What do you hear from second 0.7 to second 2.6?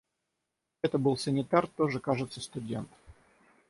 Это был санитар, тоже, кажется,